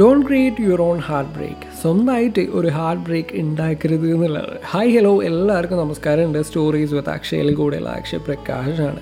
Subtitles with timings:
[0.00, 0.98] Don't create your own
[1.36, 4.52] heartbreak സ്വന്തമായിട്ട് ഒരു heart break ഉണ്ടാക്കരുത് എന്നുള്ളത്.
[4.70, 6.24] ഹായ് ഹലോ എല്ലാവർക്കും നമസ്കാരം.
[6.24, 9.00] ഉണ്ട് സ്റ്റോറീസ് വിത്ത് അക്ഷയിൽ കൂടെയുള്ള അക്ഷയ് പ്രകാശാണ്.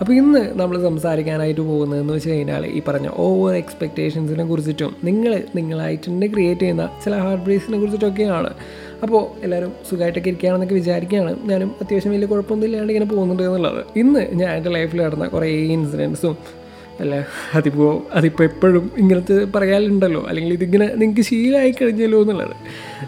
[0.00, 6.26] അപ്പോൾ ഇന്ന് നമ്മൾ സംസാരിക്കാനായിട്ട് പോകുന്നതെന്ന് വെച്ച് കഴിഞ്ഞാൽ ഈ പറഞ്ഞ ഓവർ എക്സ്പെക്റ്റേഷൻസിനെ കുറിച്ചിട്ടും നിങ്ങൾ നിങ്ങളായിട്ട് തന്നെ
[6.26, 8.52] ക്രിയേറ്റ് ചെയ്യുന്ന ചില ഹാർട്ട് ബ്രേക്സിനെ കുറിച്ചിട്ടൊക്കെയാണ്.
[9.02, 11.34] അപ്പോൾ എല്ലാവരും സുഖമായിട്ടൊക്കെ ഇരിക്കുകയാണെന്നൊക്കെ വിചാരിക്കുകയാണ്.
[11.44, 13.84] ഞാനും അത്യാവശ്യം വലിയ കുഴപ്പമൊന്നും ഇല്ലാണ്ട് ഇങ്ങനെ പോകുന്നുണ്ട് എന്നുള്ളത്.
[13.96, 16.36] ഇന്ന് ഞാൻ എന്റെ ലൈഫിൽ നടന്ന കുറേ ഇൻസിഡൻസും
[17.00, 17.26] അല്ല?
[17.54, 20.26] അതിപ്പോൾ അതിപ്പോൾ എപ്പോഴും ഇങ്ങനത്തെ പറയാനുണ്ടല്ലോ.
[20.28, 22.54] അല്ലെങ്കിൽ ഇതിങ്ങനെ നിങ്ങൾക്ക് ശീലമായി കഴിഞ്ഞല്ലോ എന്നുള്ളത്.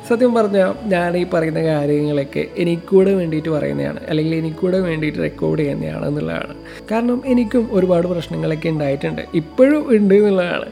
[0.09, 4.01] സത്യം പറഞ്ഞാൽ ഞാൻ ഈ പറയുന്ന കാര്യങ്ങളൊക്കെ എനിക്കൂടെ വേണ്ടിയിട്ട് പറയുന്നതാണ്.
[4.09, 6.55] അല്ലെങ്കിൽ എനിക്കൂടെ വേണ്ടിയിട്ട് റെക്കോർഡ് ചെയ്യുന്നതാണ് എന്നുള്ളതാണ്.
[6.91, 9.23] കാരണം എനിക്കും ഒരുപാട് പ്രശ്നങ്ങളൊക്കെ ഉണ്ടായിട്ടുണ്ട്.
[9.35, 10.65] ഇപ്പോഴും ഉണ്ട് എന്നുള്ളതാണ്.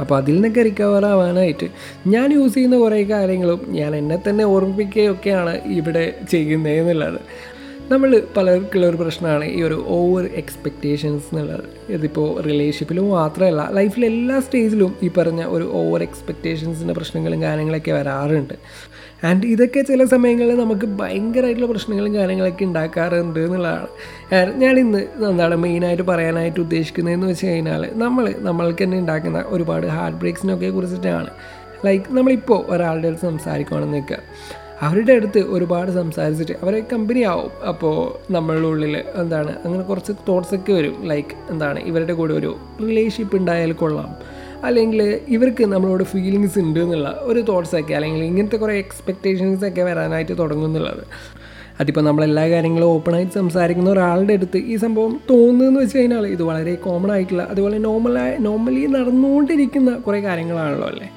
[0.00, 1.66] അപ്പോൾ അതിൽ നിന്നൊക്കെ റിക്കവർ ആവാനായിട്ട്
[2.06, 7.20] ഞാൻ യൂസ് ചെയ്യുന്ന കുറേ കാര്യങ്ങളും ഞാൻ എന്നെ തന്നെ ഓർമ്മിപ്പിക്കുകയൊക്കെയാണ് ഇവിടെ ചെയ്യുന്നത് എന്നുള്ളത്.
[7.92, 11.62] നമ്മൾ പലർക്കുള്ള ഒരു പ്രശ്നമാണ് ഈ ഒരു ഓവർ എക്സ്പെക്റ്റേഷൻസ് എന്നുള്ളത്.
[11.94, 18.54] ഇതിപ്പോൾ റിലേഷൻഷിപ്പിലും മാത്രമല്ല ലൈഫിലെ എല്ലാ സ്റ്റേജിലും ഈ പറഞ്ഞ ഒരു ഓവർ എക്സ്പെക്റ്റേഷൻസിന്റെ പ്രശ്നങ്ങളും കാര്യങ്ങളൊക്കെ വരാറുണ്ട്.
[19.28, 23.88] ആൻഡ് ഇതൊക്കെ ചില സമയങ്ങളിൽ നമുക്ക് ഭയങ്കരമായിട്ടുള്ള പ്രശ്നങ്ങളും കാര്യങ്ങളൊക്കെ ഉണ്ടാക്കാറുണ്ട് എന്നുള്ളതാണ്.
[24.62, 30.70] ഞാൻ ഇന്ന് എന്താണ് മെയിനായിട്ട് പറയാനായിട്ട് ഉദ്ദേശിക്കുന്നതെന്ന് വെച്ച് കഴിഞ്ഞാൽ നമ്മൾ നമ്മൾക്ക് തന്നെ ഉണ്ടാക്കുന്ന ഒരുപാട് ഹാർട്ട് ബ്രേക്സിനൊക്കെ
[30.78, 31.30] കുറിച്ചിട്ടാണ്.
[31.86, 33.98] ലൈക്ക് നമ്മളിപ്പോൾ ഒരാളുടെ അടുത്ത് സംസാരിക്കുകയാണെന്ന്
[34.82, 37.50] അവരുടെ അടുത്ത് ഒരുപാട് സംസാരിച്ചിട്ട് അവരെ കമ്പനി ആവും.
[37.66, 37.96] അപ്പോൾ
[38.32, 41.06] നമ്മളുടെ ഉള്ളിൽ എന്താണ് അങ്ങനെ കുറച്ച് തോട്ട്സ് ഒക്കെ വരും.
[41.06, 44.16] ലൈക്ക് എന്താണ് ഇവരുടെ കൂടെ ഒരു റിലേഷൻഷിപ്പ് ഉണ്ടായാൽ കൊള്ളാം.
[44.64, 51.04] അല്ലെങ്കിൽ ഇവർക്ക് നമ്മളോട് ഫീലിങ്സ് ഉണ്ട് എന്നുള്ള ഒരു തോട്ട്സൊക്കെ അല്ലെങ്കിൽ ഇങ്ങനത്തെ കുറേ എക്സ്പെക്റ്റേഷൻസ് ഒക്കെ വരാനായിട്ട് തുടങ്ങുന്നുള്ളത്.
[51.80, 57.12] അതിപ്പോൾ നമ്മളെല്ലാ കാര്യങ്ങളും ഓപ്പണായിട്ട് സംസാരിക്കുന്ന ഒരാളുടെ അടുത്ത് ഈ സംഭവം തോന്നുന്നതെന്ന് വെച്ച് കഴിഞ്ഞാൽ ഇത് വളരെ കോമൺ
[57.12, 61.08] ആയിട്ടുള്ള അതുപോലെ നോർമലായി നോർമലി നടന്നുകൊണ്ടിരിക്കുന്ന കുറേ കാര്യങ്ങളാണല്ലോ അല്ലേ?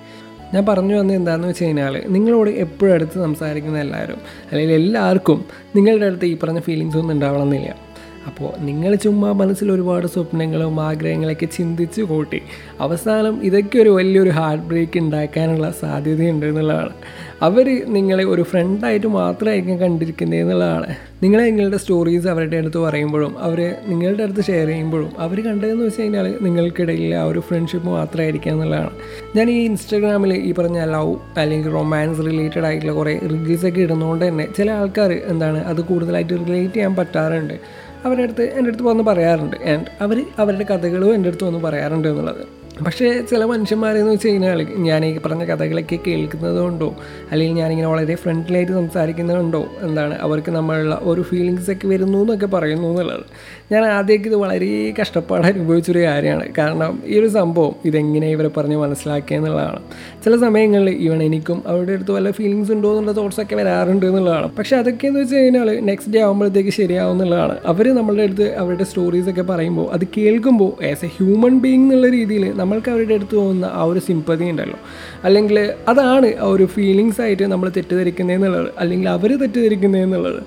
[0.54, 4.20] ഞാൻ പറഞ്ഞു വന്നത് എന്താണെന്ന് വെച്ച് കഴിഞ്ഞാൽ നിങ്ങളോട് എപ്പോഴും അടുത്ത് സംസാരിക്കുന്ന എല്ലാവരും
[4.52, 7.91] അല്ലെങ്കിൽ എല്ലാവർക്കും നിങ്ങളുടെ അടുത്ത് ഈ പറഞ്ഞ ഫീലിങ്സ് ഒന്നും ഉണ്ടാവണമെന്നില്ല.
[8.28, 12.42] അപ്പോൾ നിങ്ങൾ ചുമ്മാ മനസ്സിൽ ഒരുപാട് സ്വപ്നങ്ങളും ആഗ്രഹങ്ങളൊക്കെ ചിന്തിച്ച് കൂട്ടി.
[12.80, 16.94] അവസാനം ഇതൊക്കെ ഒരു വലിയൊരു ഹാർട്ട് ബ്രേക്ക് ഉണ്ടാക്കാനുള്ള സാധ്യതയുണ്ട് എന്നുള്ളതാണ്.
[17.42, 20.96] അവർ നിങ്ങളെ ഒരു ഫ്രണ്ടായിട്ട് മാത്രമായിരിക്കും കണ്ടിരിക്കുന്നത് എന്നുള്ളതാണ്.
[21.24, 26.36] നിങ്ങൾ നിങ്ങളുടെ സ്റ്റോറീസ് അവരുടെ അടുത്ത് പറയുമ്പോഴും അവർ നിങ്ങളുടെ അടുത്ത് ഷെയർ ചെയ്യുമ്പോഴും അവർ കണ്ടതെന്ന് വെച്ച് കഴിഞ്ഞാൽ
[26.42, 28.90] നിങ്ങൾക്കിടയിൽ ആ ഒരു ഫ്രണ്ട്ഷിപ്പ് മാത്രമായിരിക്കുക എന്നുള്ളതാണ്.
[29.36, 34.48] ഞാൻ ഈ ഇൻസ്റ്റാഗ്രാമിൽ ഈ പറഞ്ഞ ലവ് അല്ലെങ്കിൽ റൊമാൻസ് റിലേറ്റഡ് ആയിട്ടുള്ള കുറേ റിവ്യൂസ് ഒക്കെ ഇടുന്നതുകൊണ്ട് തന്നെ
[34.58, 37.58] ചില ആൾക്കാർ എന്താണ് അത് കൂടുതലായിട്ട് റിലേറ്റ് ചെയ്യാൻ പറ്റാറുണ്ട്.
[38.06, 39.56] അവരുടെ അടുത്ത് എന്റെ അടുത്ത് വന്ന് പറയാറുണ്ട്.
[39.56, 42.61] ആൻഡ് അവർ അവരുടെ കഥകളും എന്റെ അടുത്ത് വന്ന് പറയാറുണ്ട് എന്നുള്ളത്.
[42.86, 46.96] പക്ഷേ ചില മനുഷ്യന്മാരെന്ന് വെച്ച് കഴിഞ്ഞാൽ ഞാൻ ഈ പറഞ്ഞ കഥകളൊക്കെ കേൾക്കുന്നത് കൊണ്ടോ
[47.32, 53.26] അല്ലെങ്കിൽ ഞാനിങ്ങനെ വളരെ ഫ്രണ്ട്ലിയായിട്ട് സംസാരിക്കുന്നതുകൊണ്ടോ എന്താണ് അവർക്ക് നമ്മളുള്ള ഒരു ഫീലിങ്സ് ഒക്കെ വരുന്നു എന്നൊക്കെ പറയുന്നു എന്നുള്ളത്.
[53.72, 56.48] ഞാൻ ആദ്യമൊക്കെ ഇത് വളരെ കഷ്ടപ്പാട് അനുഭവിച്ചൊരു കാര്യമാണ്.
[56.58, 59.80] കാരണം ഈ ഒരു സംഭവം ഇതെങ്ങനെ ഇവരെ പറഞ്ഞ് മനസ്സിലാക്കുക എന്നുള്ളതാണ്.
[60.24, 64.56] ചില സമയങ്ങളിൽ ഈവൺ എനിക്കും അവരുടെ അടുത്ത് വല്ല ഫീലിങ്സ് ഉണ്ടോ എന്നുള്ള തോട്ട്സൊക്കെ വരാറുണ്ട് എന്നുള്ളതാണ്.
[64.58, 67.58] പക്ഷേ അതൊക്കെ എന്ന് വെച്ച് കഴിഞ്ഞാൽ നെക്സ്റ്റ് ഡേ ആകുമ്പോഴത്തേക്ക് ശരിയാവും എന്നുള്ളതാണ്.
[67.66, 72.92] അവർ നമ്മളുടെ അടുത്ത് അവരുടെ സ്റ്റോറീസൊക്കെ പറയുമ്പോൾ അത് കേൾക്കുമ്പോൾ ആസ് എ ഹ്യൂമൻ ബീങ് എന്നുള്ള രീതിയിൽ നമ്മൾക്ക്
[72.92, 74.80] അവരുടെ അടുത്ത് തോന്നുന്ന ആ ഒരു സിമ്പതി ഉണ്ടല്ലോ.
[75.24, 80.44] അല്ലെങ്കിൽ അതാണ് ആ ഒരു ഫീലിങ്സ് ആയിട്ട് നമ്മൾ തെറ്റിദ്ധരിക്കുന്നതെന്നുള്ളത് അല്ലെങ്കിൽ അവർ തെറ്റിദ്ധരിക്കുന്നതെന്നുള്ളത്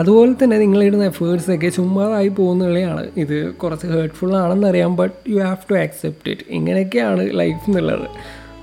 [0.00, 5.74] അതുപോലെ തന്നെ നിങ്ങളിടുന്ന എഫേർട്സ് ഒക്കെ ചുമ്മാതായി പോകുന്നതാണ് ഇത് കുറച്ച് hurtful ആണെന്നറിയാം but you have to
[5.74, 8.08] accept it ഇങ്ങനെയൊക്കെയാണ് ലൈഫ് എന്നുള്ളത്.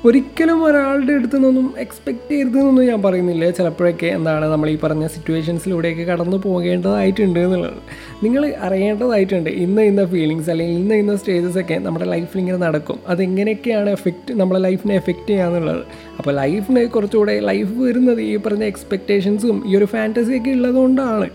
[0.07, 3.49] ഒരിക്കലും ഒരാളുടെ അടുത്തു നിന്നൊന്നും എക്സ്പെക്റ്റ് ചെയ്യരുതെന്നൊന്നും ഞാൻ പറയുന്നില്ല.
[3.57, 7.77] ചിലപ്പോഴൊക്കെ എന്താണ് നമ്മൾ ഈ പറഞ്ഞ സിറ്റുവേഷൻസിലൂടെയൊക്കെ കടന്നു പോകേണ്ടതായിട്ടുണ്ട് എന്നുള്ളത്.
[8.23, 12.99] നിങ്ങൾ അറിയേണ്ടതായിട്ടുണ്ട് ഇന്ന ഇന്ന ഫീലിങ്സ് അല്ലെങ്കിൽ ഇന്ന ഇന്ന സ്റ്റേജസ് ഒക്കെ നമ്മുടെ ലൈഫിൽ ഇങ്ങനെ നടക്കും.
[13.13, 15.83] അതെങ്ങനെയൊക്കെയാണ് എഫക്റ്റ് നമ്മുടെ ലൈഫിനെ എഫക്റ്റ് ചെയ്യാന്നുള്ളത്
[16.17, 21.29] അപ്പോൾ ലൈഫിന് കുറച്ചുകൂടെ ലൈഫ് വരുന്നത് ഈ പറഞ്ഞ എക്സ്പെക്റ്റേഷൻസും ഈ ഒരു ഫാന്റസിയൊക്കെ ഉള്ളതുകൊണ്ടാണ്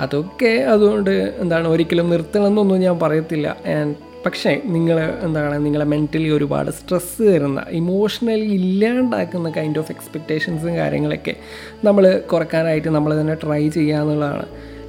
[0.00, 1.14] അതൊക്കെ അതുകൊണ്ട്
[1.44, 3.48] എന്താണ് ഒരിക്കലും നിർത്തണമെന്നൊന്നും ഞാൻ പറയത്തില്ല.
[3.76, 11.34] ആൻഡ് പക്ഷേ നിങ്ങൾ എന്താണ് നിങ്ങളെ മെന്റലി ഒരുപാട് സ്ട്രെസ്സ് തരുന്ന ഇമോഷണലി ഇല്ലാണ്ടാക്കുന്ന കൈൻഡ് ഓഫ് എക്സ്പെക്റ്റേഷൻസും കാര്യങ്ങളൊക്കെ
[11.84, 14.46] നമ്മൾ കുറയ്ക്കാനായിട്ട് നമ്മൾ തന്നെ ട്രൈ ചെയ്യുക എന്നുള്ളതാണ്.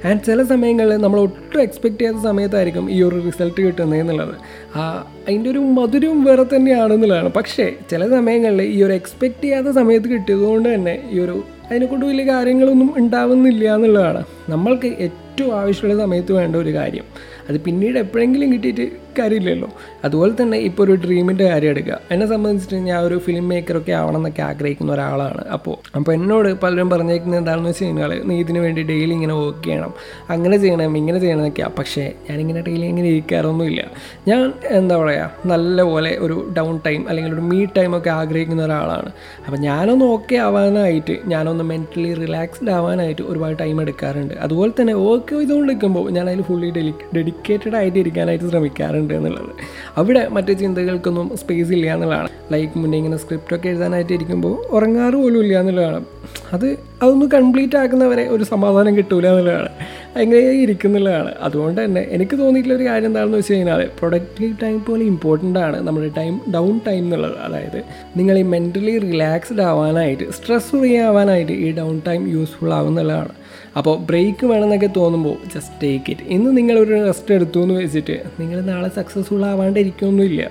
[0.08, 4.34] ആൻഡ് ചില സമയങ്ങളിൽ നമ്മൾ ഒട്ടും എക്സ്പെക്റ്റ് ചെയ്യാത്ത സമയത്തായിരിക്കും ഈ ഒരു റിസൾട്ട് കിട്ടുന്നത് എന്നുള്ളത്.
[4.76, 4.82] ആ
[5.26, 10.94] അതിന്റെ ഒരു മധുരവും വേറെ തന്നെയാണെന്നുള്ളതാണ് പക്ഷേ ചില സമയങ്ങളിൽ ഈ ഒരു എക്സ്പെക്റ്റ് ചെയ്യാത്ത സമയത്ത് കിട്ടിയതുകൊണ്ട് തന്നെ
[11.10, 11.36] ഈ ഒരു
[11.70, 14.22] അതിനെക്കൊണ്ട് വലിയ കാര്യങ്ങളൊന്നും ഉണ്ടാവുന്നില്ല എന്നുള്ളതാണ്.
[14.48, 17.04] നമ്മൾക്ക് ഏറ്റവും ആവശ്യമുള്ള സമയത്ത് വേണ്ട ഒരു കാര്യം.
[17.48, 18.86] അത് പിന്നീട് എപ്പോഴെങ്കിലും കിട്ടിയിട്ട്
[19.18, 19.68] കാര്യമില്ലല്ലോ.
[20.04, 22.00] അതുപോലെ തന്നെ ഇപ്പോൾ ഒരു ഡ്രീമിന്റെ കാര്യം എടുക്കുക.
[22.10, 25.44] എന്നെ സംബന്ധിച്ചിട്ട് ഞാൻ ഒരു ഫിലിം മേക്കറൊക്കെ ആവണം എന്നൊക്കെ ആഗ്രഹിക്കുന്ന ഒരാളാണ്.
[25.48, 29.94] അപ്പോൾ അപ്പോൾ എന്നോട് പലരും പറഞ്ഞേക്കുന്നത് എന്താണെന്ന് വെച്ച് കഴിഞ്ഞാൽ നീ ഇതിന് വേണ്ടി ഡെയിലി ഇങ്ങനെ വർക്ക് ചെയ്യണം.
[30.30, 33.82] അങ്ങനെ ചെയ്യണം ഇങ്ങനെ ചെയ്യണം എന്നൊക്കെയാണ് പക്ഷേ ഞാനിങ്ങനെ ഡെയിലി ഇങ്ങനെ ഇരിക്കാറൊന്നുമില്ല.
[34.28, 39.10] ഞാൻ എന്താ പറയുക നല്ലപോലെ ഒരു ഡൗൺ ടൈം അല്ലെങ്കിൽ ഒരു മീ ടൈം ഒക്കെ ആഗ്രഹിക്കുന്ന ഒരാളാണ്.
[39.46, 44.34] അപ്പോൾ ഞാനൊന്ന് ഓക്കെ ആവാനായിട്ട് ഞാനൊന്ന് മെന്റലി റിലാക്സ്ഡ് ആവാനായിട്ട് ഒരുപാട് ടൈം എടുക്കാറുണ്ട്.
[44.34, 48.99] അതുപോലെ തന്നെ വർക്ക് ചെയ്തുകൊണ്ടിരിക്കുമ്പോൾ ഞാൻ അതിൽ ഫുള്ളി ഡെലി ഡെഡിക്കേറ്റഡ് ആയിട്ട് ഇരിക്കാനായിട്ട് ശ്രമിക്കാറുണ്ട്.
[49.08, 49.52] എന്നുള്ളത്.
[49.96, 52.28] അവിടെ മറ്റു ചിന്തകൾക്കൊന്നും സ്പേസ് ഇല്ല എന്നുള്ളതാണ്.
[52.52, 56.04] ലൈക്ക് മുന്നേ ഇങ്ങനെ സ്ക്രിപ്റ്റൊക്കെ എഴുതാനായിട്ട് ഇരിക്കുമ്പോൾ ഉറങ്ങാറ് പോലും ഇല്ല എന്നുള്ളതാണ്.
[56.52, 59.68] അത് അതൊന്ന് കംപ്ലീറ്റ് ആക്കുന്നവരെ ഒരു സമാധാനം കിട്ടൂല എന്നുള്ളതാണ്.
[60.16, 61.34] അങ്ങനെ ഇരിക്കുന്നുള്ളതാണ്.
[61.40, 66.08] അതുകൊണ്ട് തന്നെ എനിക്ക് തോന്നിയിട്ടുള്ള ഒരു കാര്യം എന്താണെന്ന് വെച്ച് കഴിഞ്ഞാൽ പ്രൊഡക്റ്റീവ് ടൈം പോലെ ഇമ്പോർട്ടന്റ് ആണ് നമ്മുടെ
[66.16, 67.38] ടൈം ഡൗൺ ടൈം എന്നുള്ളത്.
[67.38, 67.84] അതായത്
[68.16, 73.34] നിങ്ങൾ ഈ മെന്റലി റിലാക്സ്ഡ് ആവാനായിട്ട് സ്ട്രെസ് ഫ്രീ ആവാനായിട്ട് ഈ ഡൗൺ ടൈം യൂസ്ഫുൾ ആവുന്നുള്ളതാണ്.
[73.76, 78.88] അപ്പോൾ ബ്രേക്ക് വേണമെന്നൊക്കെ തോന്നുമ്പോൾ ജസ്റ്റ് ടേക്ക് ഇറ്റ് ഇന്ന് നിങ്ങളൊരു റെസ്റ്റ് എടുത്തു എന്ന് വെച്ചിട്ട് നിങ്ങൾ നാളെ
[78.88, 80.50] സക്സസ്ഫുൾ ആവാണ്ടിരിക്കുകയൊന്നുമില്ല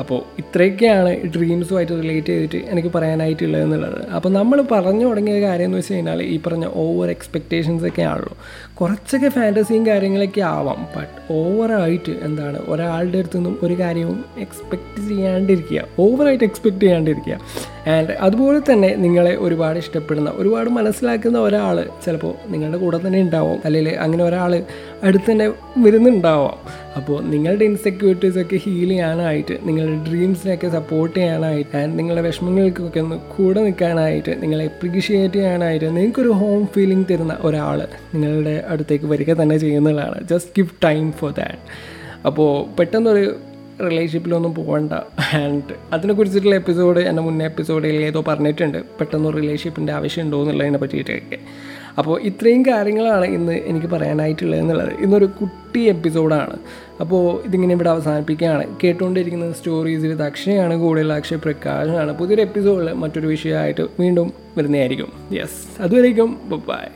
[0.00, 4.08] അപ്പോൾ ഇത്രയൊക്കെയാണ് ഡ്രീംസുമായിട്ട് റിലേറ്റ് ചെയ്തിട്ട് എനിക്ക് പറയാനായിട്ടുള്ളത് എന്നുള്ളത്.
[4.08, 8.36] അപ്പോൾ നമ്മൾ പറഞ്ഞു തുടങ്ങിയ കാര്യം എന്ന് വെച്ച് കഴിഞ്ഞാൽ ഈ പറഞ്ഞ ഓവർ എക്സ്പെക്റ്റേഷൻസ് ഒക്കെ ആണല്ലോ.
[8.74, 10.86] കുറച്ചൊക്കെ ഫാന്റസിയും കാര്യങ്ങളൊക്കെ ആവാം.
[10.96, 12.58] ബട്ട് ഓവറായിട്ട് എന്താണ്?
[12.68, 15.82] ഒരാളുടെ അടുത്തു നിന്നും ഒരു കാര്യവും എക്സ്പെക്റ്റ് ചെയ്യാണ്ടിരിക്കുക.
[15.98, 17.38] ഓവറായിട്ട് എക്സ്പെക്റ്റ് ചെയ്യാണ്ടിരിക്കുക.
[17.90, 23.58] ആൻഡ് അതുപോലെ തന്നെ നിങ്ങളെ ഒരുപാട് ഇഷ്ടപ്പെടുന്ന ഒരുപാട് മനസ്സിലാക്കുന്ന ഒരാൾ ചിലപ്പോൾ നിങ്ങളുടെ കൂടെ തന്നെ ഉണ്ടാവും.
[23.64, 24.52] അല്ലെങ്കിൽ അങ്ങനെ ഒരാൾ
[25.02, 25.46] അടുത്ത് തന്നെ
[25.78, 26.56] വരുന്നുണ്ടാവാം.
[26.96, 34.42] അപ്പോൾ നിങ്ങളുടെ ഇൻസെക്യൂരിറ്റീസൊക്കെ ഹീൽ ചെയ്യാനായിട്ട് നിങ്ങളുടെ ഡ്രീംസിനെയൊക്കെ സപ്പോർട്ട് ചെയ്യാനായിട്ട് ആൻഡ് നിങ്ങളുടെ വിഷമങ്ങൾക്കൊക്കെ ഒന്ന് കൂടെ നിൽക്കാനായിട്ട്
[34.42, 37.80] നിങ്ങളെ അപ്രീഷിയേറ്റ് ചെയ്യാനായിട്ട് നിങ്ങൾക്കൊരു ഹോം ഫീലിംഗ് തരുന്ന ഒരാൾ
[38.14, 40.28] നിങ്ങളുടെ അടുത്തേക്ക് വരിക തന്നെ ചെയ്യുന്നതാണ്.
[40.28, 41.58] Just give time for that
[42.26, 43.24] അപ്പോൾ പെട്ടെന്നൊരു
[43.80, 44.92] റിലേഷൻഷിപ്പിലൊന്നും പോകണ്ട
[45.36, 48.78] ആൻഡ് അതിനെക്കുറിച്ചിട്ടുള്ള എപ്പിസോഡ് എന്റെ മുന്നേ എപ്പിസോഡിൽ ഏതോ പറഞ്ഞിട്ടുണ്ട്.
[48.78, 51.38] പെട്ടെന്ന് റിലേഷൻഷിപ്പിന്റെ ആവശ്യമുണ്ടോ എന്നുള്ളതിനെ പറ്റിയിട്ടൊക്കെ.
[51.98, 54.92] അപ്പോൾ ഇത്രയും കാര്യങ്ങളാണ് ഇന്ന് എനിക്ക് പറയാനായിട്ടുള്ളത് എന്നുള്ളത്.
[55.00, 56.58] ഇന്നൊരു കുട്ടി എപ്പിസോഡാണ്
[57.00, 58.76] അപ്പോൾ ഇതിങ്ങനെ ഇവിടെ അവസാനിപ്പിക്കുകയാണ്.
[58.84, 62.18] കേട്ടുകൊണ്ടിരിക്കുന്ന സ്റ്റോറീസ് വിത്ത് അക്ഷയാണ് കൂടുതൽ അക്ഷയ പ്രകാശനാണ്.
[62.18, 65.12] പുതിയൊരു എപ്പിസോഡിൽ മറ്റൊരു വിഷയമായിട്ട് വീണ്ടും വരുന്നതായിരിക്കും.
[65.32, 66.86] യെസ് അതുവരേക്കും ബൈ